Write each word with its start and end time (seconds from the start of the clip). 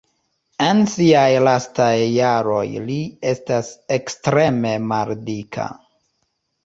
En 0.67 0.79
siaj 0.93 1.25
lastaj 1.47 1.91
jaroj 1.99 2.65
li 2.87 2.97
estas 3.35 3.69
ekstreme 3.99 4.73
maldika. 4.93 5.69